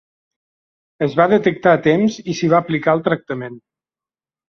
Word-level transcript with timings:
Es 1.09 1.13
va 1.19 1.27
detectar 1.35 1.75
a 1.79 1.83
temps 1.89 2.19
i 2.25 2.37
s'hi 2.41 2.53
va 2.57 2.65
aplicar 2.65 2.99
el 3.01 3.09
tractament. 3.13 3.65